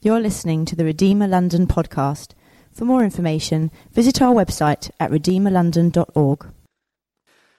[0.00, 2.30] You're listening to the Redeemer London podcast.
[2.70, 6.46] For more information, visit our website at redeemerlondon.org.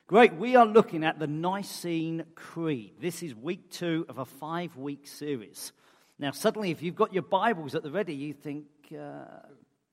[0.07, 2.93] Great, we are looking at the Nicene Creed.
[3.01, 5.73] This is week two of a five week series.
[6.17, 8.67] Now, suddenly, if you've got your Bibles at the ready, you think,
[8.97, 9.25] uh,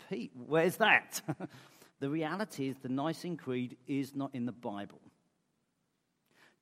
[0.09, 1.21] Pete, where's that?
[1.99, 5.01] the reality is the Nicene Creed is not in the Bible.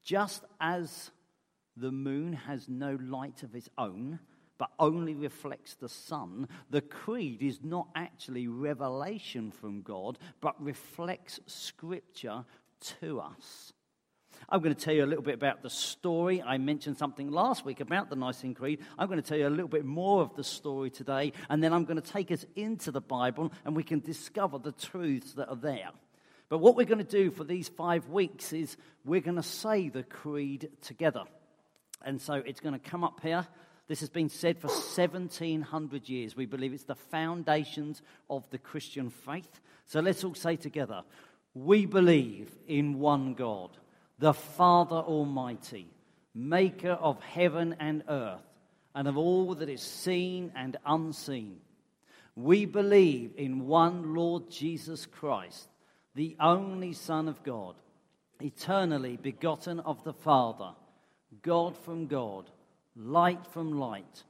[0.03, 1.11] Just as
[1.77, 4.19] the moon has no light of its own,
[4.59, 11.41] but only reflects the sun, the creed is not actually revelation from God, but reflects
[11.47, 12.45] scripture
[13.01, 13.73] to us.
[14.49, 16.43] I'm going to tell you a little bit about the story.
[16.43, 18.81] I mentioned something last week about the Nicene Creed.
[18.99, 21.73] I'm going to tell you a little bit more of the story today, and then
[21.73, 25.49] I'm going to take us into the Bible and we can discover the truths that
[25.49, 25.91] are there.
[26.49, 29.89] But what we're going to do for these five weeks is we're going to say
[29.89, 31.25] the creed together.
[32.05, 33.47] And so it's going to come up here.
[33.87, 36.37] This has been said for 1700 years.
[36.37, 39.61] We believe it's the foundations of the Christian faith.
[39.87, 41.03] So let's all say together
[41.53, 43.77] We believe in one God,
[44.19, 45.89] the Father Almighty,
[46.35, 48.41] maker of heaven and earth,
[48.95, 51.59] and of all that is seen and unseen.
[52.37, 55.69] We believe in one Lord Jesus Christ,
[56.15, 57.75] the only Son of God,
[58.41, 60.71] eternally begotten of the Father,
[61.43, 62.51] God from God
[62.97, 64.23] light from light,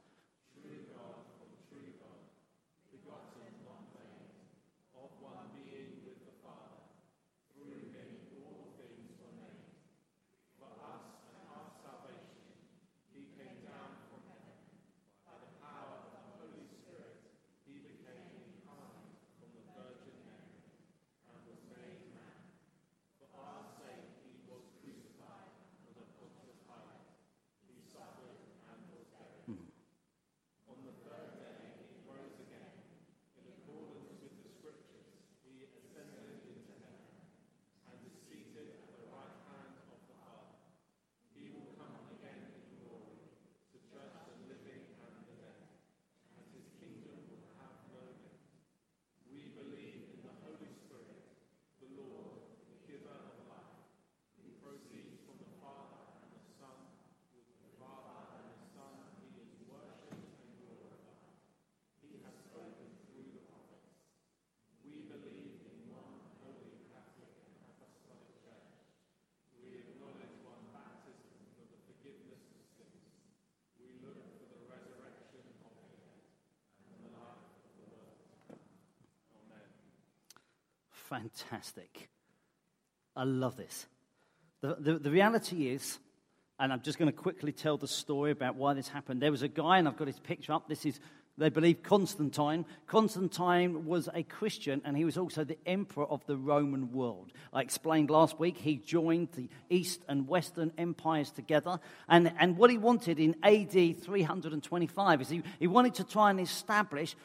[81.09, 82.09] fantastic.
[83.15, 83.85] I love this.
[84.61, 85.99] The, the, the reality is,
[86.59, 89.21] and I'm just going to quickly tell the story about why this happened.
[89.21, 90.67] There was a guy, and I've got his picture up.
[90.67, 90.99] This is,
[91.37, 92.65] they believe, Constantine.
[92.87, 97.31] Constantine was a Christian, and he was also the emperor of the Roman world.
[97.53, 101.79] I explained last week, he joined the East and Western empires together.
[102.07, 106.39] And, and what he wanted in AD 325 is he, he wanted to try and
[106.39, 107.15] establish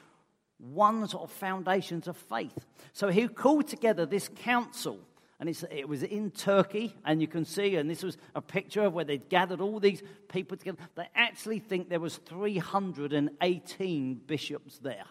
[0.60, 2.66] one sort of foundations of faith.
[2.92, 5.00] So he called together this council,
[5.38, 8.92] and it was in Turkey, and you can see, and this was a picture of
[8.92, 10.78] where they'd gathered all these people together.
[10.96, 15.06] They actually think there was 318 bishops there.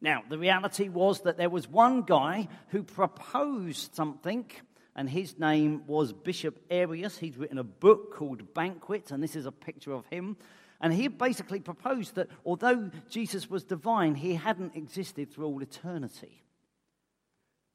[0.00, 4.48] Now, the reality was that there was one guy who proposed something,
[4.94, 7.18] and his name was Bishop Arius.
[7.18, 10.36] He'd written a book called Banquet, and this is a picture of him.
[10.80, 16.44] And he basically proposed that although Jesus was divine, he hadn't existed through all eternity.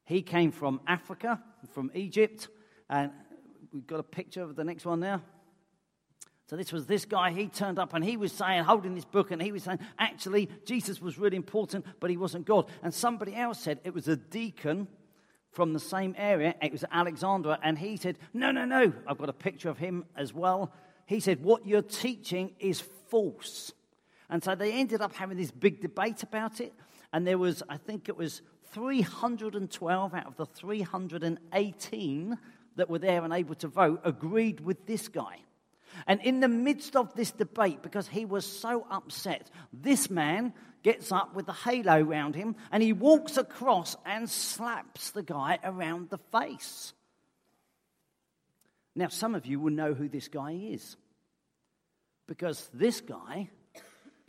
[0.05, 1.41] He came from Africa,
[1.71, 2.47] from Egypt,
[2.89, 3.11] and
[3.73, 5.21] we've got a picture of the next one now.
[6.49, 9.31] So this was this guy, he turned up and he was saying, holding this book,
[9.31, 12.69] and he was saying, actually, Jesus was really important, but he wasn't God.
[12.83, 14.87] And somebody else said it was a deacon
[15.51, 19.29] from the same area, it was Alexander, and he said, no, no, no, I've got
[19.29, 20.73] a picture of him as well
[21.05, 23.71] he said, What you're teaching is false.
[24.29, 26.73] And so they ended up having this big debate about it.
[27.11, 28.41] And there was, I think it was
[28.71, 32.37] 312 out of the 318
[32.75, 35.37] that were there and able to vote agreed with this guy.
[36.07, 41.11] And in the midst of this debate, because he was so upset, this man gets
[41.11, 46.09] up with the halo around him and he walks across and slaps the guy around
[46.09, 46.93] the face.
[48.95, 50.97] Now, some of you will know who this guy is
[52.27, 53.49] because this guy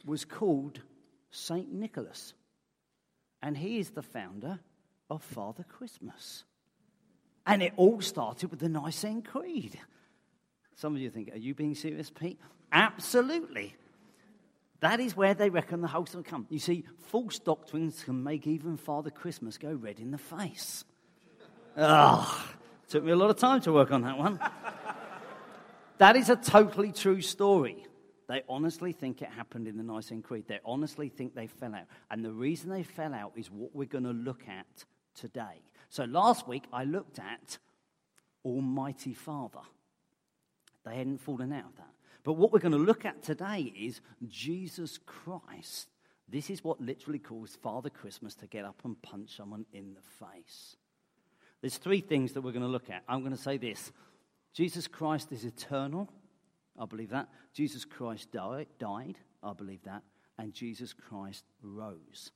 [0.04, 0.80] was called
[1.30, 1.72] St.
[1.72, 2.34] Nicholas,
[3.42, 4.60] and he is the founder
[5.10, 6.44] of Father Christmas.
[7.46, 9.78] And it all started with the Nicene Creed.
[10.76, 12.40] Some of you think, are you being serious, Pete?
[12.72, 13.74] Absolutely.
[14.80, 16.46] That is where they reckon the host will come.
[16.50, 20.84] You see, false doctrines can make even Father Christmas go red in the face.
[21.76, 22.54] Ah,
[22.88, 24.38] took me a lot of time to work on that one.
[25.98, 27.86] that is a totally true story.
[28.28, 30.44] They honestly think it happened in the Nicene Creed.
[30.48, 31.86] They honestly think they fell out.
[32.10, 34.84] And the reason they fell out is what we're going to look at
[35.14, 35.62] today.
[35.90, 37.58] So last week I looked at
[38.44, 39.60] Almighty Father.
[40.84, 41.90] They hadn't fallen out of that.
[42.24, 45.88] But what we're going to look at today is Jesus Christ.
[46.28, 50.26] This is what literally caused Father Christmas to get up and punch someone in the
[50.26, 50.76] face.
[51.64, 53.04] There's three things that we're going to look at.
[53.08, 53.90] I'm going to say this
[54.52, 56.10] Jesus Christ is eternal.
[56.78, 57.30] I believe that.
[57.54, 59.16] Jesus Christ died, died.
[59.42, 60.02] I believe that.
[60.36, 62.32] And Jesus Christ rose.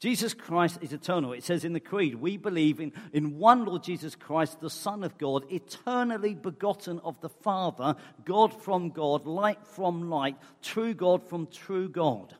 [0.00, 1.32] Jesus Christ is eternal.
[1.32, 5.02] It says in the Creed, we believe in, in one Lord Jesus Christ, the Son
[5.02, 7.96] of God, eternally begotten of the Father,
[8.26, 12.36] God from God, light from light, true God from true God.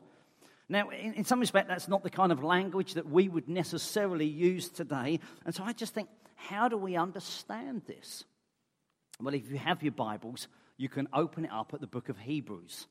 [0.73, 4.25] Now, in, in some respect, that's not the kind of language that we would necessarily
[4.25, 5.19] use today.
[5.45, 8.23] And so I just think, how do we understand this?
[9.21, 10.47] Well, if you have your Bibles,
[10.77, 12.87] you can open it up at the book of Hebrews.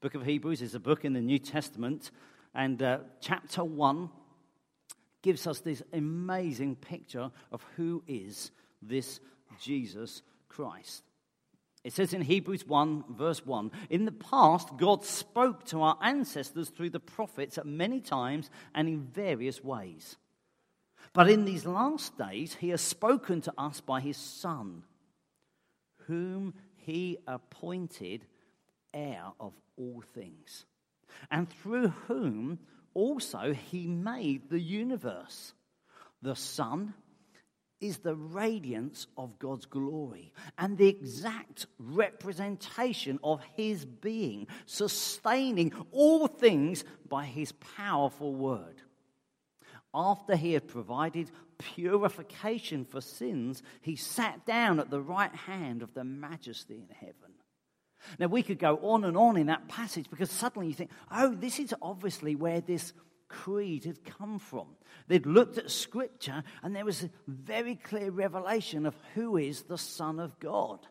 [0.00, 2.12] Book of Hebrews is a book in the New Testament,
[2.54, 4.08] and uh, chapter 1
[5.20, 9.18] gives us this amazing picture of who is this
[9.60, 11.02] Jesus Christ.
[11.86, 16.68] It says in Hebrews 1, verse 1 In the past, God spoke to our ancestors
[16.68, 20.16] through the prophets at many times and in various ways.
[21.12, 24.82] But in these last days, He has spoken to us by His Son,
[26.06, 28.26] whom He appointed
[28.92, 30.66] heir of all things
[31.30, 32.58] and through whom
[32.94, 35.52] also he made the universe.
[36.22, 36.94] The Son
[37.80, 46.26] is the radiance of God's glory and the exact representation of his being, sustaining all
[46.26, 48.82] things by his powerful word.
[49.92, 55.94] After he had provided purification for sins, he sat down at the right hand of
[55.94, 57.32] the majesty in heaven.
[58.18, 61.34] Now, we could go on and on in that passage because suddenly you think, oh,
[61.34, 62.92] this is obviously where this
[63.28, 64.68] creed had come from.
[65.08, 69.78] They'd looked at scripture and there was a very clear revelation of who is the
[69.78, 70.86] Son of God.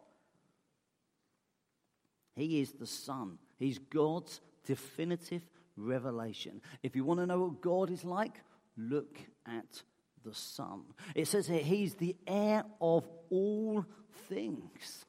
[2.36, 5.42] He is the Son, He's God's definitive
[5.78, 6.62] revelation.
[6.84, 8.42] If you want to know what God is like,
[8.78, 9.84] look at
[10.24, 10.81] the Son.
[11.14, 13.86] It says here, He's the heir of all
[14.28, 15.06] things.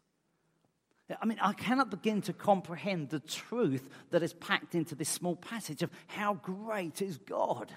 [1.21, 5.37] I mean, I cannot begin to comprehend the truth that is packed into this small
[5.37, 7.73] passage of how great is God.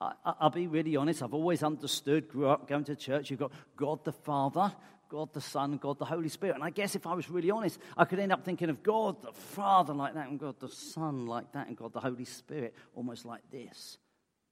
[0.00, 0.12] I,
[0.42, 4.04] will be really honest, I've always understood, grew up going to church, you've got God
[4.04, 4.72] the Father,
[5.08, 6.56] God the Son, God the Holy Spirit.
[6.56, 9.22] And I guess if I was really honest, I could end up thinking of God
[9.22, 12.74] the Father like that, and God the Son like that, and God the Holy Spirit
[12.94, 13.98] almost like this,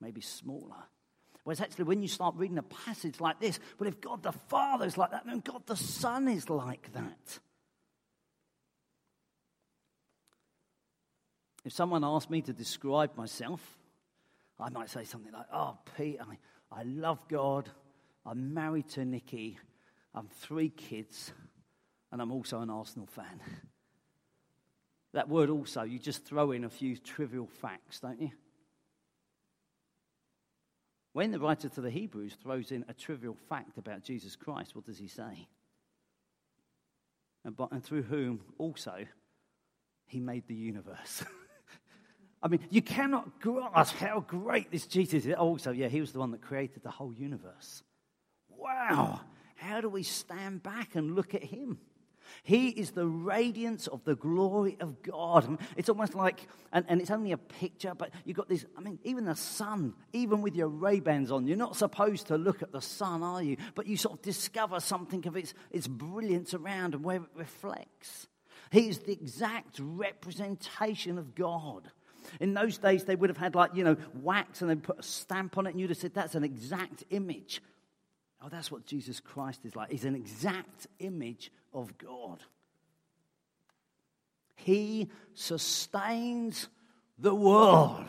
[0.00, 0.85] maybe smaller.
[1.44, 4.87] Whereas actually, when you start reading a passage like this, well, if God the Father
[4.87, 7.39] is like that, then God the Son is like that.
[11.65, 13.61] If someone asked me to describe myself,
[14.59, 16.39] I might say something like, Oh, Pete, I,
[16.81, 17.69] I love God.
[18.25, 19.59] I'm married to Nikki.
[20.15, 21.33] I'm three kids.
[22.12, 23.41] And I'm also an Arsenal fan.
[25.12, 28.31] That word also, you just throw in a few trivial facts, don't you?
[31.12, 34.86] When the writer to the Hebrews throws in a trivial fact about Jesus Christ, what
[34.86, 35.46] does he say?
[37.44, 39.04] And, by, and through whom also
[40.06, 41.24] he made the universe.
[42.42, 45.34] I mean, you cannot grasp how great this Jesus is.
[45.34, 47.82] Also, yeah, he was the one that created the whole universe.
[48.48, 49.20] Wow.
[49.56, 51.78] How do we stand back and look at him?
[52.43, 55.58] He is the radiance of the glory of God.
[55.76, 58.64] It's almost like, and, and it's only a picture, but you've got this.
[58.76, 62.62] I mean, even the sun, even with your Ray-Bans on, you're not supposed to look
[62.62, 63.56] at the sun, are you?
[63.74, 68.29] But you sort of discover something of its, its brilliance around and where it reflects.
[68.70, 71.91] He is the exact representation of God.
[72.41, 75.02] In those days, they would have had, like, you know, wax and they put a
[75.02, 77.60] stamp on it, and you'd have said, that's an exact image.
[78.44, 79.91] Oh, that's what Jesus Christ is like.
[79.91, 82.41] He's an exact image of God.
[84.56, 86.69] He sustains
[87.19, 88.05] the world.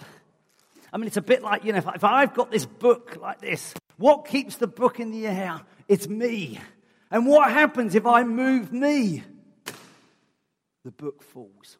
[0.91, 3.73] I mean, it's a bit like, you know, if, I've got this book like this,
[3.97, 5.61] what keeps the book in the air?
[5.87, 6.59] It's me.
[7.11, 9.23] And what happens if I move me?
[10.83, 11.77] The book falls.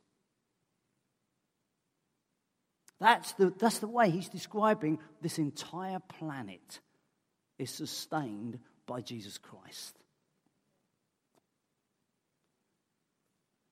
[3.00, 6.80] That's the, that's the way he's describing this entire planet
[7.58, 9.98] is sustained by Jesus Christ.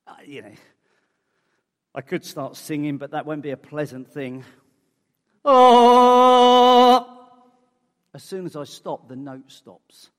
[0.07, 0.53] Uh, you know,
[1.93, 4.43] I could start singing, but that won't be a pleasant thing.
[5.43, 7.07] Oh!
[8.13, 10.09] As soon as I stop, the note stops.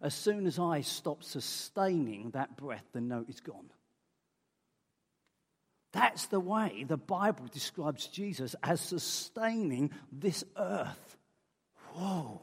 [0.00, 3.70] As soon as I stop sustaining that breath, the note is gone.
[5.92, 11.16] That's the way the Bible describes Jesus as sustaining this earth.
[11.94, 12.42] Whoa.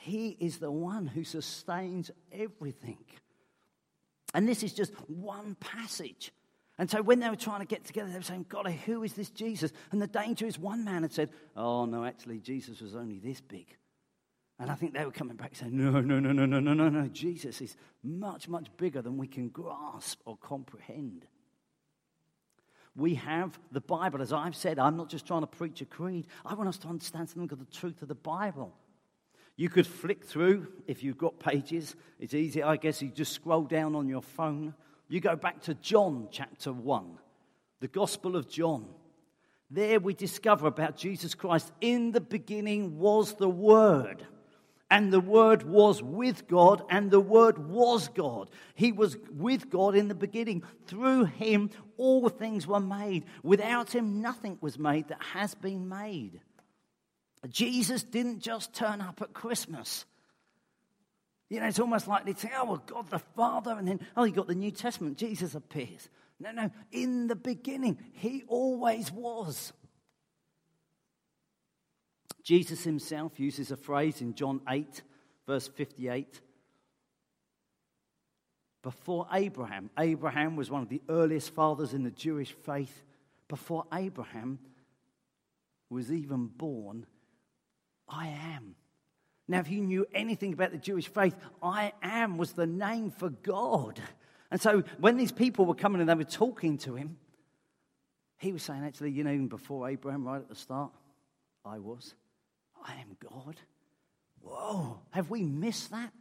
[0.00, 3.04] He is the one who sustains everything.
[4.32, 6.32] And this is just one passage.
[6.78, 9.12] And so when they were trying to get together, they were saying, God, who is
[9.12, 9.72] this Jesus?
[9.92, 13.42] And the danger is one man had said, Oh, no, actually, Jesus was only this
[13.42, 13.76] big.
[14.58, 16.88] And I think they were coming back saying, No, no, no, no, no, no, no,
[16.88, 17.08] no.
[17.08, 21.26] Jesus is much, much bigger than we can grasp or comprehend.
[22.96, 24.22] We have the Bible.
[24.22, 26.88] As I've said, I'm not just trying to preach a creed, I want us to
[26.88, 28.74] understand something of the truth of the Bible.
[29.60, 31.94] You could flick through if you've got pages.
[32.18, 33.02] It's easy, I guess.
[33.02, 34.72] You just scroll down on your phone.
[35.06, 37.18] You go back to John chapter 1,
[37.80, 38.86] the Gospel of John.
[39.70, 41.72] There we discover about Jesus Christ.
[41.82, 44.26] In the beginning was the Word,
[44.90, 48.48] and the Word was with God, and the Word was God.
[48.74, 50.62] He was with God in the beginning.
[50.86, 53.26] Through Him, all things were made.
[53.42, 56.40] Without Him, nothing was made that has been made.
[57.48, 60.04] Jesus didn't just turn up at Christmas.
[61.48, 64.24] You know, it's almost like they say, oh, well, God the Father, and then, oh,
[64.24, 66.08] you got the New Testament, Jesus appears.
[66.38, 69.72] No, no, in the beginning, he always was.
[72.42, 75.02] Jesus himself uses a phrase in John 8,
[75.46, 76.40] verse 58.
[78.82, 83.02] Before Abraham, Abraham was one of the earliest fathers in the Jewish faith.
[83.48, 84.58] Before Abraham
[85.90, 87.04] was even born,
[88.10, 88.26] I
[88.56, 88.74] am.
[89.48, 93.30] Now, if you knew anything about the Jewish faith, I am was the name for
[93.30, 94.00] God.
[94.50, 97.16] And so when these people were coming and they were talking to him,
[98.38, 100.92] he was saying, actually, you know, even before Abraham, right at the start,
[101.64, 102.14] I was.
[102.84, 103.56] I am God.
[104.40, 106.12] Whoa, have we missed that?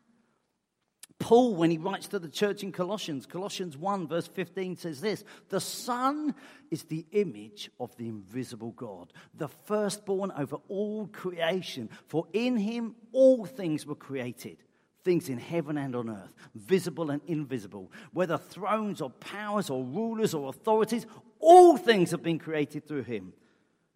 [1.19, 5.25] Paul, when he writes to the church in Colossians, Colossians 1, verse 15 says this
[5.49, 6.33] The Son
[6.71, 11.89] is the image of the invisible God, the firstborn over all creation.
[12.07, 14.57] For in him all things were created
[15.03, 20.33] things in heaven and on earth, visible and invisible, whether thrones or powers or rulers
[20.33, 21.05] or authorities,
[21.39, 23.33] all things have been created through him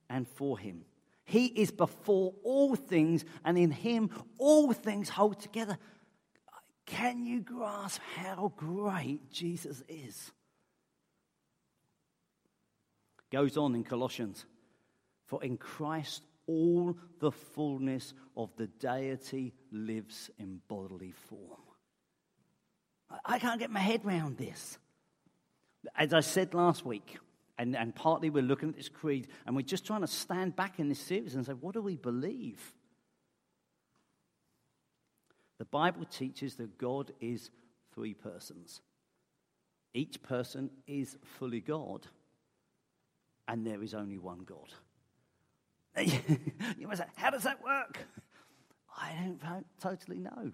[0.09, 0.85] and for him.
[1.25, 5.77] He is before all things, and in him all things hold together.
[6.85, 10.31] Can you grasp how great Jesus is?
[13.31, 14.45] Goes on in Colossians,
[15.25, 21.61] for in Christ all the fullness of the deity lives in bodily form.
[23.25, 24.77] I can't get my head around this.
[25.95, 27.17] As I said last week,
[27.57, 30.79] and, and partly we're looking at this creed, and we're just trying to stand back
[30.79, 32.73] in this series and say, what do we believe?
[35.63, 37.49] The Bible teaches that God is
[37.95, 38.81] three persons.
[39.93, 42.05] Each person is fully God,
[43.47, 44.73] and there is only one God.
[46.77, 47.97] you must say, How does that work?
[48.97, 50.51] I don't totally know.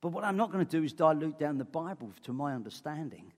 [0.00, 3.30] But what I'm not going to do is dilute down the Bible to my understanding.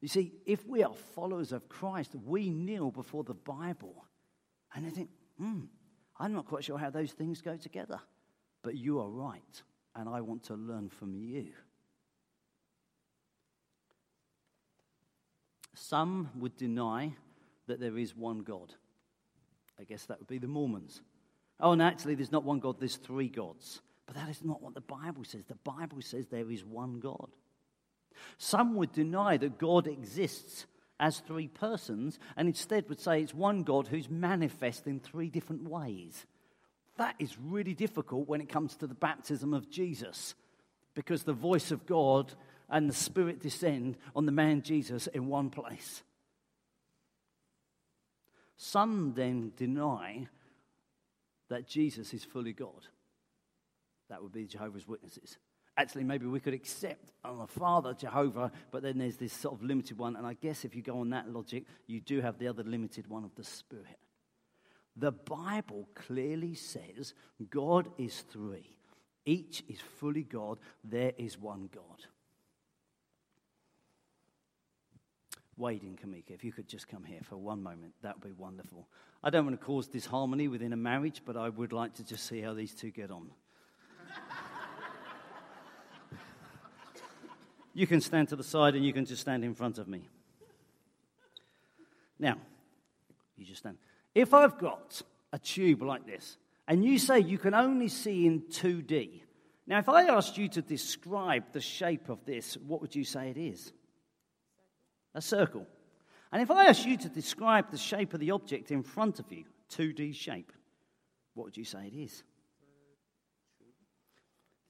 [0.00, 4.06] You see, if we are followers of Christ, we kneel before the Bible
[4.74, 5.66] and I think, hmm,
[6.18, 8.00] I'm not quite sure how those things go together.
[8.62, 9.62] But you are right,
[9.94, 11.48] and I want to learn from you.
[15.74, 17.12] Some would deny
[17.66, 18.72] that there is one God.
[19.78, 21.02] I guess that would be the Mormons.
[21.60, 23.80] Oh, and actually, there's not one God, there's three gods.
[24.06, 25.44] But that is not what the Bible says.
[25.46, 27.28] The Bible says there is one God.
[28.38, 30.66] Some would deny that God exists
[30.98, 35.68] as three persons and instead would say it's one God who's manifest in three different
[35.68, 36.24] ways.
[36.96, 40.34] That is really difficult when it comes to the baptism of Jesus
[40.94, 42.32] because the voice of God
[42.70, 46.02] and the Spirit descend on the man Jesus in one place.
[48.56, 50.28] Some then deny
[51.48, 52.86] that Jesus is fully God.
[54.08, 55.36] That would be Jehovah's Witnesses.
[55.76, 59.62] Actually, maybe we could accept on the Father, Jehovah, but then there's this sort of
[59.62, 60.16] limited one.
[60.16, 63.06] And I guess if you go on that logic, you do have the other limited
[63.08, 63.98] one of the Spirit.
[64.96, 67.14] The Bible clearly says
[67.50, 68.76] God is three.
[69.24, 70.58] Each is fully God.
[70.82, 72.06] There is one God.
[75.58, 78.40] Wade and Kamika, if you could just come here for one moment, that would be
[78.40, 78.86] wonderful.
[79.24, 82.26] I don't want to cause disharmony within a marriage, but I would like to just
[82.26, 83.30] see how these two get on.
[87.76, 90.00] You can stand to the side and you can just stand in front of me.
[92.18, 92.38] Now,
[93.36, 93.76] you just stand.
[94.16, 98.44] If I've got a tube like this, and you say you can only see in
[98.48, 99.20] 2D,
[99.66, 103.28] now if I asked you to describe the shape of this, what would you say
[103.28, 103.74] it is?
[105.14, 105.66] A circle.
[106.32, 109.30] And if I asked you to describe the shape of the object in front of
[109.30, 110.50] you, 2D shape,
[111.34, 112.24] what would you say it is?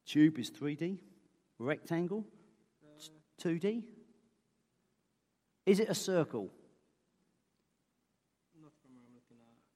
[0.06, 0.98] Tube is 3D,
[1.60, 2.24] rectangle,
[3.40, 3.84] 2D.
[5.66, 6.50] Is it a circle?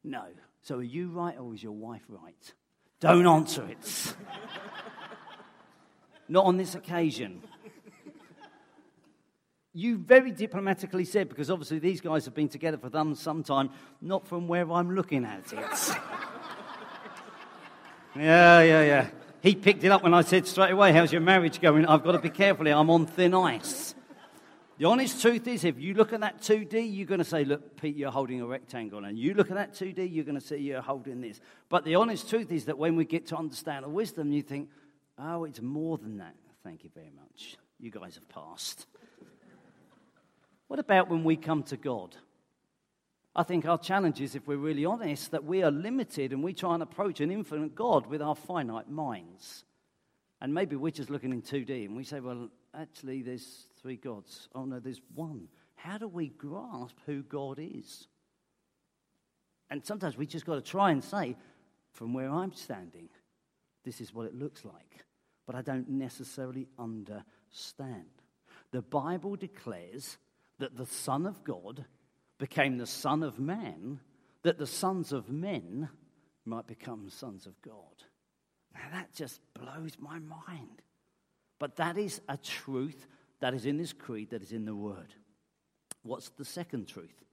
[0.04, 0.24] No.
[0.62, 2.54] So are you right or is your wife right?
[3.00, 4.14] Don't answer it.
[6.28, 7.42] Not on this occasion.
[9.72, 14.26] You very diplomatically said, because obviously these guys have been together for some time, not
[14.26, 15.54] from where I'm looking at it.
[18.16, 19.10] yeah, yeah, yeah.
[19.40, 21.86] He picked it up when I said straight away, How's your marriage going?
[21.86, 23.94] I've got to be careful here, I'm on thin ice.
[24.80, 27.78] The honest truth is, if you look at that 2D, you're going to say, Look,
[27.78, 29.04] Pete, you're holding a rectangle.
[29.04, 31.38] And you look at that 2D, you're going to say you're holding this.
[31.68, 34.70] But the honest truth is that when we get to understand the wisdom, you think,
[35.18, 36.34] Oh, it's more than that.
[36.64, 37.58] Thank you very much.
[37.78, 38.86] You guys have passed.
[40.68, 42.16] what about when we come to God?
[43.36, 46.54] I think our challenge is, if we're really honest, that we are limited and we
[46.54, 49.62] try and approach an infinite God with our finite minds.
[50.40, 54.48] And maybe we're just looking in 2D and we say, well, actually, there's three gods.
[54.54, 55.48] Oh, no, there's one.
[55.74, 58.06] How do we grasp who God is?
[59.70, 61.36] And sometimes we just got to try and say,
[61.92, 63.08] from where I'm standing,
[63.84, 65.04] this is what it looks like.
[65.46, 68.04] But I don't necessarily understand.
[68.72, 70.18] The Bible declares
[70.58, 71.84] that the Son of God
[72.38, 74.00] became the Son of Man,
[74.42, 75.88] that the sons of men
[76.44, 77.74] might become sons of God.
[78.74, 80.82] Now that just blows my mind.
[81.58, 83.06] But that is a truth
[83.40, 85.14] that is in this creed, that is in the Word.
[86.02, 87.24] What's the second truth?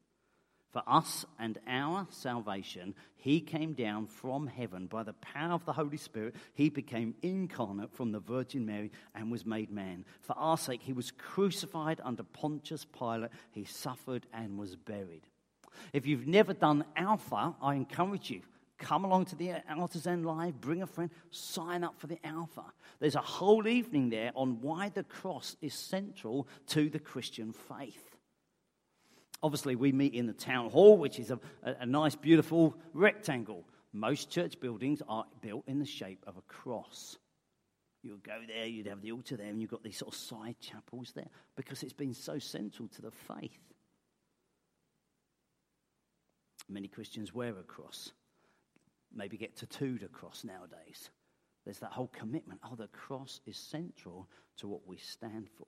[0.72, 5.74] For us and our salvation, he came down from heaven by the power of the
[5.74, 6.36] Holy Spirit.
[6.54, 10.06] He became incarnate from the Virgin Mary and was made man.
[10.22, 13.32] For our sake, he was crucified under Pontius Pilate.
[13.52, 15.24] He suffered and was buried.
[15.93, 18.41] If you've never done Alpha, I encourage you
[18.78, 22.63] Come along to the Artisan Live, bring a friend, sign up for the Alpha.
[23.00, 28.16] There's a whole evening there on why the cross is central to the Christian faith.
[29.42, 33.66] Obviously, we meet in the town hall, which is a, a, nice, beautiful rectangle.
[33.94, 37.18] Most church buildings are built in the shape of a cross.
[38.04, 40.20] You would go there, you'd have the altar there, and you've got these sort of
[40.20, 43.60] side chapels there because it's been so central to the faith.
[46.70, 48.12] Many Christians wear a cross
[49.13, 51.10] maybe get tattooed across nowadays.
[51.65, 52.62] There's that whole commitment.
[52.63, 55.67] Oh, the cross is central to what we stand for.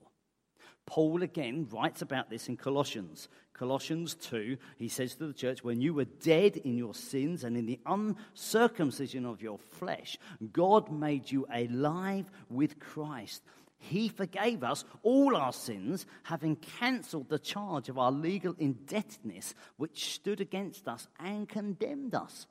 [0.86, 3.28] Paul again writes about this in Colossians.
[3.54, 7.56] Colossians 2, he says to the church, When you were dead in your sins and
[7.56, 10.18] in the uncircumcision of your flesh,
[10.52, 13.44] God made you alive with Christ.
[13.78, 20.14] He forgave us all our sins, having cancelled the charge of our legal indebtedness, which
[20.14, 22.48] stood against us and condemned us.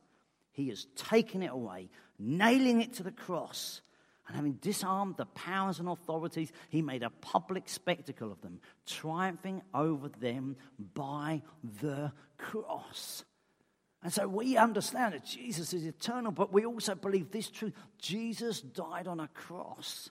[0.58, 3.80] He has taken it away, nailing it to the cross.
[4.26, 9.62] And having disarmed the powers and authorities, he made a public spectacle of them, triumphing
[9.72, 10.56] over them
[10.94, 11.42] by
[11.80, 13.24] the cross.
[14.02, 18.60] And so we understand that Jesus is eternal, but we also believe this truth Jesus
[18.60, 20.10] died on a cross.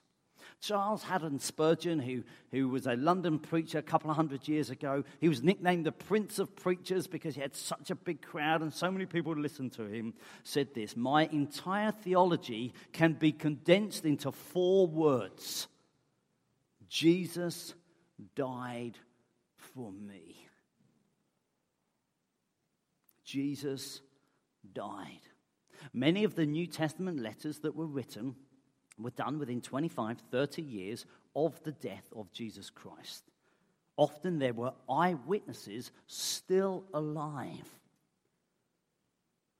[0.60, 5.04] Charles Haddon Spurgeon, who, who was a London preacher a couple of hundred years ago,
[5.20, 8.72] he was nicknamed the Prince of Preachers because he had such a big crowd and
[8.72, 14.32] so many people listened to him, said this My entire theology can be condensed into
[14.32, 15.68] four words
[16.88, 17.74] Jesus
[18.34, 18.98] died
[19.56, 20.44] for me.
[23.24, 24.00] Jesus
[24.72, 25.20] died.
[25.92, 28.34] Many of the New Testament letters that were written
[28.98, 33.24] were done within 25, 30 years of the death of Jesus Christ.
[33.96, 37.68] Often there were eyewitnesses still alive.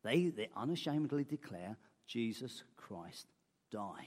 [0.04, 3.26] They, they unashamedly declare Jesus Christ
[3.70, 4.06] died.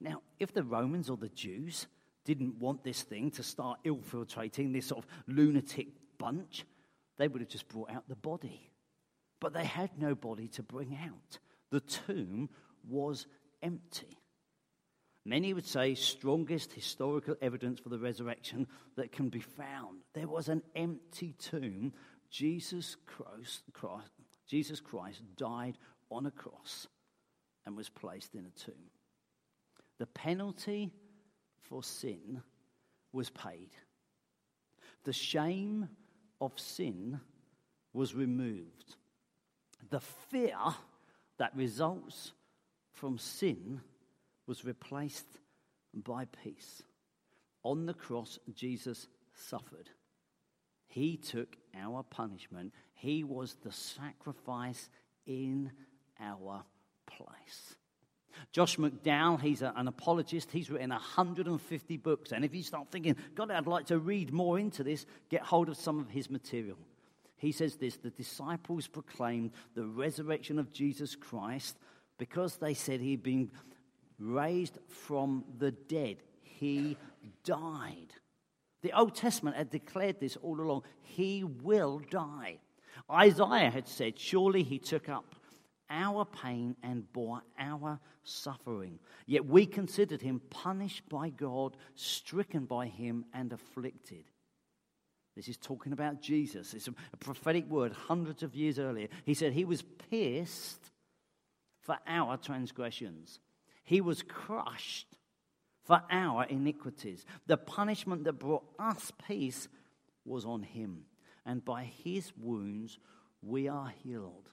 [0.00, 1.86] Now, if the Romans or the Jews
[2.24, 6.66] didn't want this thing to start infiltrating this sort of lunatic bunch,
[7.16, 8.70] they would have just brought out the body.
[9.40, 11.38] But they had no body to bring out
[11.70, 12.48] the tomb
[12.88, 13.26] was
[13.62, 14.18] empty.
[15.24, 20.02] Many would say strongest historical evidence for the resurrection that can be found.
[20.14, 21.92] There was an empty tomb.
[22.30, 24.10] Jesus Christ, Christ,
[24.46, 25.78] Jesus Christ died
[26.10, 26.86] on a cross
[27.66, 28.90] and was placed in a tomb.
[29.98, 30.92] The penalty
[31.62, 32.42] for sin
[33.12, 33.70] was paid.
[35.04, 35.88] The shame
[36.40, 37.20] of sin
[37.92, 38.96] was removed.
[39.90, 40.00] The
[40.30, 40.56] fear
[41.38, 42.32] that results
[42.92, 43.80] from sin
[44.46, 45.26] was replaced
[45.94, 46.82] by peace.
[47.62, 49.90] On the cross, Jesus suffered.
[50.86, 52.72] He took our punishment.
[52.94, 54.88] He was the sacrifice
[55.26, 55.72] in
[56.20, 56.64] our
[57.06, 57.74] place.
[58.52, 60.50] Josh McDowell, he's a, an apologist.
[60.52, 62.32] He's written 150 books.
[62.32, 65.68] And if you start thinking, God, I'd like to read more into this, get hold
[65.68, 66.78] of some of his material.
[67.36, 71.76] He says this the disciples proclaimed the resurrection of Jesus Christ
[72.18, 73.50] because they said he'd been
[74.18, 76.16] raised from the dead.
[76.42, 76.96] He
[77.44, 78.14] died.
[78.82, 80.82] The Old Testament had declared this all along.
[81.02, 82.58] He will die.
[83.10, 85.34] Isaiah had said, Surely he took up
[85.90, 88.98] our pain and bore our suffering.
[89.26, 94.24] Yet we considered him punished by God, stricken by him, and afflicted.
[95.36, 96.72] This is talking about Jesus.
[96.72, 99.08] It's a prophetic word hundreds of years earlier.
[99.24, 100.90] He said, He was pierced
[101.80, 103.38] for our transgressions,
[103.84, 105.18] He was crushed
[105.84, 107.24] for our iniquities.
[107.46, 109.68] The punishment that brought us peace
[110.24, 111.04] was on Him,
[111.44, 112.98] and by His wounds
[113.42, 114.50] we are healed.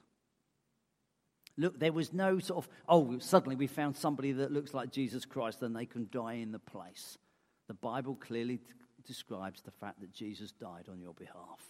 [1.56, 5.24] Look, there was no sort of, oh, suddenly we found somebody that looks like Jesus
[5.24, 7.16] Christ and they can die in the place.
[7.68, 8.60] The Bible clearly
[9.06, 11.60] describes the fact that Jesus died on your behalf.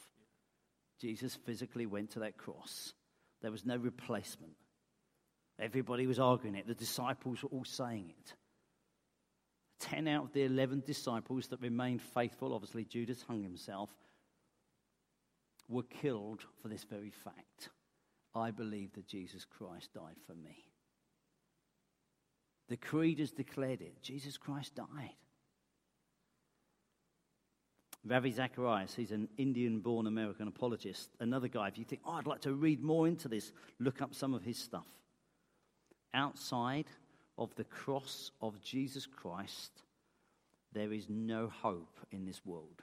[1.01, 2.94] Jesus physically went to that cross.
[3.42, 4.55] There was no replacement.
[5.59, 6.66] Everybody was arguing it.
[6.66, 8.35] The disciples were all saying it.
[9.81, 13.90] Ten out of the eleven disciples that remained faithful, obviously Judas hung himself,
[15.68, 17.70] were killed for this very fact.
[18.35, 20.64] I believe that Jesus Christ died for me.
[22.68, 24.03] The creed has declared it.
[24.03, 25.16] Jesus Christ died.
[28.07, 31.11] Ravi Zacharias, he's an Indian born American apologist.
[31.21, 34.14] Another guy, if you think, oh, I'd like to read more into this, look up
[34.14, 34.87] some of his stuff.
[36.12, 36.87] Outside
[37.38, 39.83] of the cross of Jesus Christ,
[40.73, 42.83] there is no hope in this world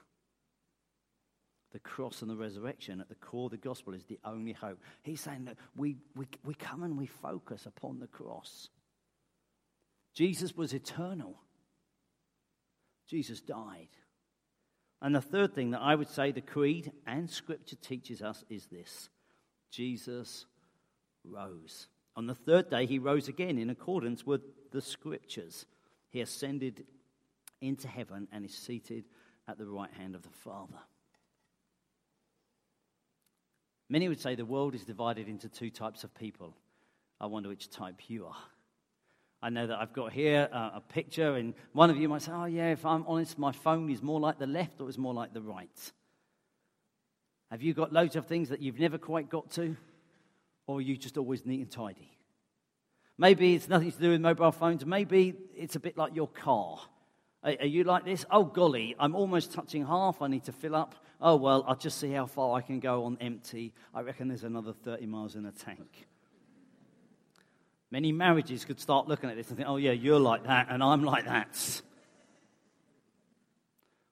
[1.72, 4.80] the cross and the resurrection at the core of the gospel is the only hope.
[5.04, 8.70] He's saying that we, we, we come and we focus upon the cross.
[10.14, 11.40] Jesus was eternal,
[13.08, 13.90] Jesus died.
[15.02, 18.68] And the third thing that I would say the creed and scripture teaches us is
[18.68, 19.10] this
[19.72, 20.46] Jesus
[21.24, 21.88] rose.
[22.16, 25.66] On the third day, he rose again in accordance with the scriptures.
[26.10, 26.86] He ascended
[27.62, 29.06] into heaven and is seated
[29.48, 30.80] at the right hand of the Father.
[33.90, 36.56] Many would say the world is divided into two types of people.
[37.20, 38.38] I wonder which type you are.
[39.42, 42.32] I know that I've got here uh, a picture, and one of you might say,
[42.32, 45.14] Oh, yeah, if I'm honest, my phone is more like the left or is more
[45.14, 45.92] like the right.
[47.50, 49.76] Have you got loads of things that you've never quite got to?
[50.68, 52.12] Or are you just always neat and tidy?
[53.18, 54.86] Maybe it's nothing to do with mobile phones.
[54.86, 56.80] Maybe it's a bit like your car.
[57.44, 58.26] Are, are you like this?
[58.32, 60.22] Oh, golly, I'm almost touching half.
[60.22, 63.06] I need to fill up oh, well, I'll just see how far I can go
[63.06, 63.74] on empty.
[63.94, 66.08] I reckon there's another 30 miles in a tank.
[67.92, 70.82] Many marriages could start looking at this and think, oh, yeah, you're like that, and
[70.82, 71.82] I'm like that.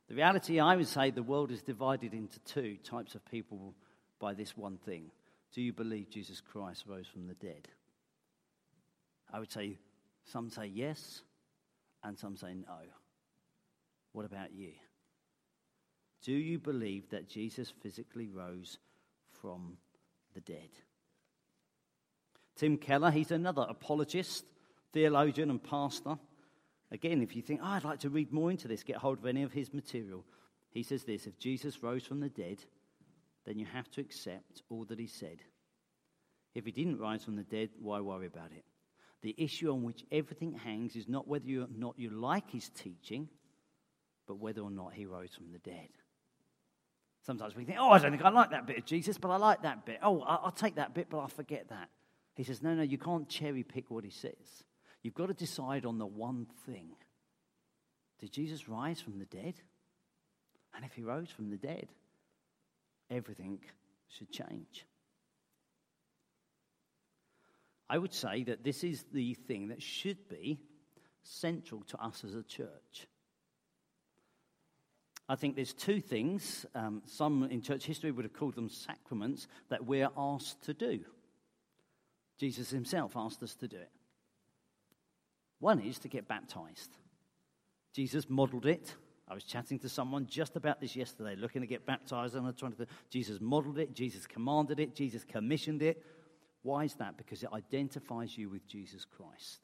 [0.10, 3.74] The reality, I would say, the world is divided into two types of people
[4.20, 5.12] by this one thing.
[5.54, 7.70] Do you believe Jesus Christ rose from the dead?
[9.32, 9.78] I would say
[10.26, 11.22] some say yes,
[12.04, 12.80] and some say no.
[14.12, 14.72] What about you?
[16.22, 18.78] Do you believe that Jesus physically rose
[19.42, 19.78] from
[20.34, 20.70] the dead?
[22.60, 24.44] Tim Keller, he's another apologist,
[24.92, 26.18] theologian, and pastor.
[26.92, 29.26] Again, if you think, oh, I'd like to read more into this, get hold of
[29.26, 30.26] any of his material.
[30.72, 32.58] He says this if Jesus rose from the dead,
[33.46, 35.38] then you have to accept all that he said.
[36.54, 38.66] If he didn't rise from the dead, why worry about it?
[39.22, 43.30] The issue on which everything hangs is not whether or not you like his teaching,
[44.28, 45.90] but whether or not he rose from the dead.
[47.26, 49.38] Sometimes we think, oh, I don't think I like that bit of Jesus, but I
[49.38, 50.00] like that bit.
[50.04, 51.90] Oh, I'll take that bit, but I'll forget that.
[52.40, 54.64] He says, no, no, you can't cherry pick what he says.
[55.04, 56.92] You've got to decide on the one thing.
[58.22, 59.56] Did Jesus rise from the dead?
[60.74, 61.90] And if he rose from the dead,
[63.12, 63.60] everything
[64.08, 64.86] should change.
[67.90, 70.62] I would say that this is the thing that should be
[71.24, 73.08] central to us as a church.
[75.28, 79.50] I think there's two things, um, some in church history would have called them sacraments,
[79.68, 81.02] that we're asked to do.
[82.40, 83.92] Jesus himself asked us to do it.
[85.60, 86.96] One is to get baptized.
[87.94, 88.96] Jesus modeled it.
[89.28, 92.54] I was chatting to someone just about this yesterday, looking to get baptized on the
[92.54, 92.88] 23rd.
[93.10, 96.04] Jesus modeled it, Jesus commanded it, Jesus commissioned it.
[96.64, 97.18] Why is that?
[97.18, 99.60] Because it identifies you with Jesus Christ.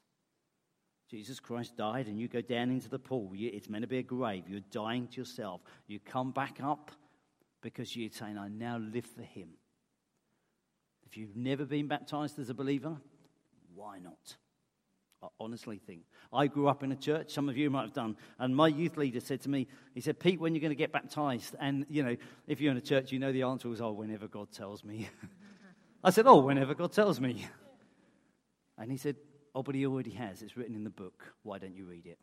[1.09, 3.31] Jesus Christ died, and you go down into the pool.
[3.33, 4.43] It's meant to be a grave.
[4.47, 5.61] You're dying to yourself.
[5.87, 6.91] You come back up
[7.61, 9.49] because you're saying, I now live for Him.
[11.05, 12.97] If you've never been baptized as a believer,
[13.73, 14.37] why not?
[15.23, 16.01] I honestly think.
[16.33, 18.97] I grew up in a church, some of you might have done, and my youth
[18.97, 21.55] leader said to me, he said, Pete, when are you're going to get baptized?
[21.59, 22.15] And, you know,
[22.47, 25.09] if you're in a church, you know the answer was, oh, whenever God tells me.
[26.03, 27.47] I said, oh, whenever God tells me.
[28.77, 29.15] And he said,
[29.55, 30.41] oh, but he already has.
[30.41, 31.23] It's written in the book.
[31.43, 32.19] Why don't you read it?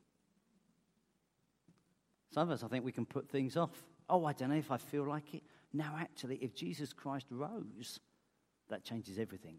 [2.32, 3.70] Some of us, I think we can put things off.
[4.08, 5.42] Oh, I don't know if I feel like it.
[5.72, 8.00] Now, actually, if Jesus Christ rose,
[8.72, 9.58] that changes everything.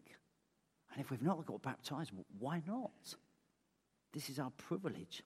[0.92, 3.16] And if we've not got baptized, why not?
[4.12, 5.24] This is our privilege.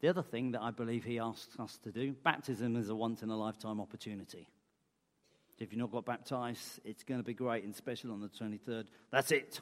[0.00, 3.22] The other thing that I believe he asks us to do baptism is a once
[3.22, 4.48] in a lifetime opportunity.
[5.58, 8.86] If you've not got baptized, it's going to be great and special on the 23rd.
[9.10, 9.60] That's it.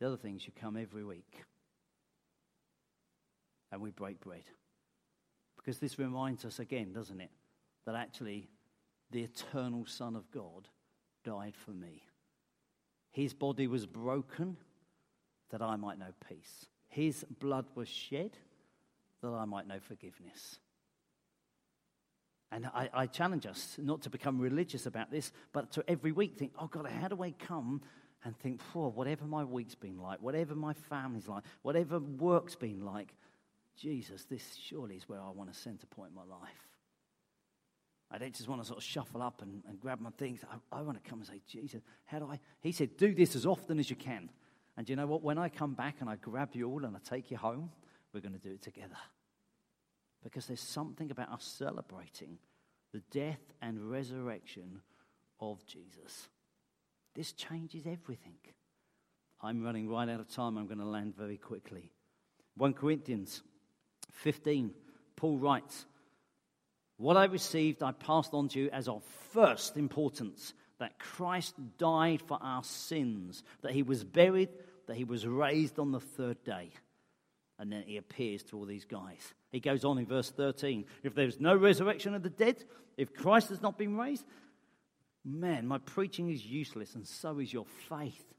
[0.00, 1.42] The other thing is you come every week
[3.72, 4.44] and we break bread.
[5.56, 7.30] Because this reminds us again, doesn't it,
[7.86, 8.48] that actually
[9.10, 10.68] the eternal Son of God
[11.24, 12.02] died for me.
[13.10, 14.56] His body was broken
[15.50, 16.66] that I might know peace.
[16.88, 18.36] His blood was shed
[19.22, 20.58] that I might know forgiveness.
[22.52, 26.36] And I, I, challenge us not to become religious about this, but to every week
[26.36, 27.82] think, oh God, how do I come
[28.24, 32.84] and think, for whatever my week's been like, whatever my family's like, whatever work's been
[32.84, 33.14] like,
[33.76, 36.73] Jesus, this surely is where I want to center point my life.
[38.14, 40.40] I don't just want to sort of shuffle up and, and grab my things.
[40.48, 42.38] I, I want to come and say, Jesus, how do I?
[42.60, 44.30] He said, do this as often as you can.
[44.76, 45.22] And you know what?
[45.22, 47.70] When I come back and I grab you all and I take you home,
[48.12, 48.96] we're going to do it together.
[50.22, 52.38] Because there's something about us celebrating
[52.92, 54.80] the death and resurrection
[55.40, 56.28] of Jesus.
[57.16, 58.38] This changes everything.
[59.42, 60.56] I'm running right out of time.
[60.56, 61.90] I'm going to land very quickly.
[62.58, 63.42] 1 Corinthians
[64.12, 64.72] 15,
[65.16, 65.86] Paul writes,
[66.96, 69.02] What I received, I passed on to you as of
[69.32, 74.50] first importance that Christ died for our sins, that he was buried,
[74.86, 76.70] that he was raised on the third day.
[77.58, 79.32] And then he appears to all these guys.
[79.52, 82.64] He goes on in verse 13 If there's no resurrection of the dead,
[82.96, 84.24] if Christ has not been raised,
[85.24, 88.33] man, my preaching is useless, and so is your faith.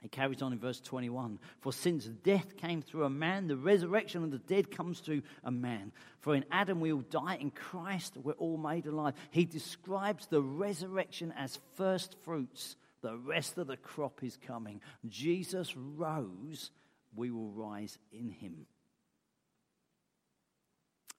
[0.00, 4.22] He carries on in verse 21 For since death came through a man, the resurrection
[4.22, 5.92] of the dead comes through a man.
[6.20, 9.14] For in Adam we all die, in Christ we're all made alive.
[9.30, 12.76] He describes the resurrection as first fruits.
[13.00, 14.80] The rest of the crop is coming.
[15.08, 16.70] Jesus rose,
[17.14, 18.66] we will rise in him.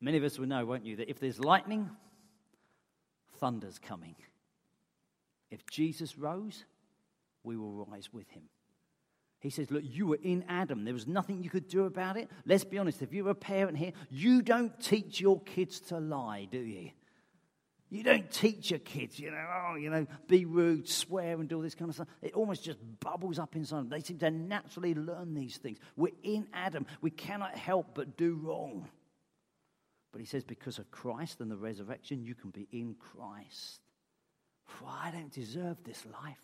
[0.02, 1.90] Many of us will know, won't you, that if there's lightning,
[3.40, 4.16] thunder's coming.
[5.52, 6.64] If Jesus rose,
[7.44, 8.44] we will rise with him.
[9.40, 10.84] He says, Look, you were in Adam.
[10.84, 12.30] There was nothing you could do about it.
[12.46, 16.48] Let's be honest, if you're a parent here, you don't teach your kids to lie,
[16.50, 16.92] do you?
[17.92, 21.56] You don't teach your kids, you know, oh, you know, be rude, swear, and do
[21.56, 22.08] all this kind of stuff.
[22.22, 23.90] It almost just bubbles up inside them.
[23.90, 25.80] They seem to naturally learn these things.
[25.96, 26.86] We're in Adam.
[27.02, 28.88] We cannot help but do wrong.
[30.12, 33.82] But he says, because of Christ and the resurrection, you can be in Christ.
[34.66, 36.38] For I don't deserve this life.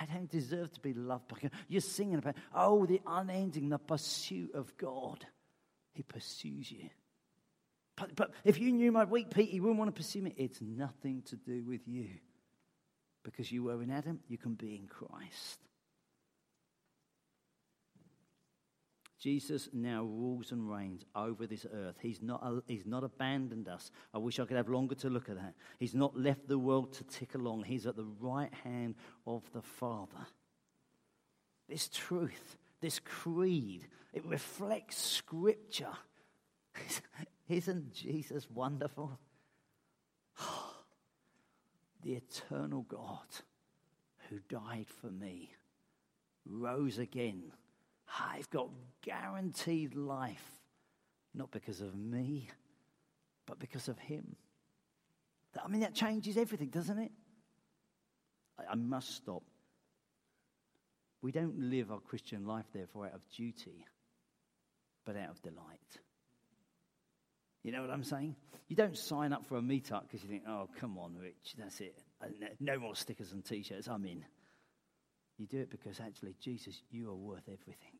[0.00, 1.50] I don't deserve to be loved by God.
[1.68, 5.24] You're singing about, oh, the unending, the pursuit of God.
[5.92, 6.88] He pursues you.
[7.96, 10.32] But, but if you knew my weak Pete, you wouldn't want to pursue me.
[10.36, 12.08] It's nothing to do with you.
[13.22, 15.58] Because you were in Adam, you can be in Christ.
[19.22, 21.94] Jesus now rules and reigns over this earth.
[22.02, 23.92] He's not, he's not abandoned us.
[24.12, 25.54] I wish I could have longer to look at that.
[25.78, 27.62] He's not left the world to tick along.
[27.62, 30.26] He's at the right hand of the Father.
[31.68, 35.96] This truth, this creed, it reflects Scripture.
[37.48, 39.20] Isn't Jesus wonderful?
[42.02, 43.28] the eternal God
[44.28, 45.52] who died for me
[46.44, 47.52] rose again
[48.20, 48.68] I've got
[49.02, 50.44] guaranteed life,
[51.34, 52.48] not because of me,
[53.46, 54.36] but because of Him.
[55.62, 57.12] I mean, that changes everything, doesn't it?
[58.58, 59.42] I, I must stop.
[61.20, 63.86] We don't live our Christian life, therefore, out of duty,
[65.04, 66.00] but out of delight.
[67.62, 68.34] You know what I'm saying?
[68.68, 71.80] You don't sign up for a meetup because you think, oh, come on, Rich, that's
[71.80, 71.96] it.
[72.20, 72.26] Uh,
[72.58, 74.24] no more stickers and t shirts, I'm in.
[75.42, 77.98] You do it because actually, Jesus, you are worth everything.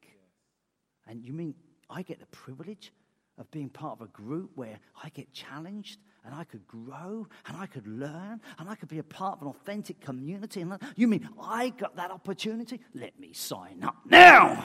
[1.09, 1.57] And you mean,
[1.91, 2.93] I get the privilege
[3.37, 7.57] of being part of a group where I get challenged and I could grow and
[7.57, 10.61] I could learn and I could be a part of an authentic community.
[10.61, 12.79] And you mean I got that opportunity?
[12.95, 14.65] Let me sign up now.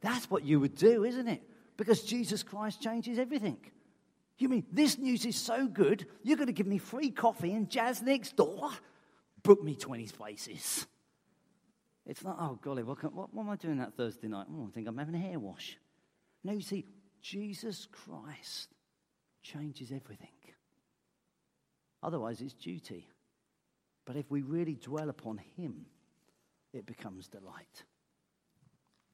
[0.00, 1.40] That's what you would do, isn't it?
[1.76, 3.58] Because Jesus Christ changes everything.
[4.38, 7.70] You mean this news is so good, you're going to give me free coffee and
[7.70, 8.70] jazz next door?
[9.44, 10.88] Book me 20 places.
[12.08, 14.46] It's not, oh, golly, what, can, what, what am I doing that Thursday night?
[14.50, 15.76] Oh, I think I'm having a hair wash.
[16.42, 16.86] No, you see,
[17.20, 18.68] Jesus Christ
[19.42, 20.28] changes everything.
[22.02, 23.06] Otherwise, it's duty.
[24.06, 25.84] But if we really dwell upon Him,
[26.72, 27.84] it becomes delight.